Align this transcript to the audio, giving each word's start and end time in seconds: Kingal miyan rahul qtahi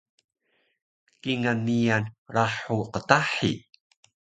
Kingal 1.21 1.59
miyan 1.65 2.03
rahul 2.33 2.83
qtahi 2.93 3.53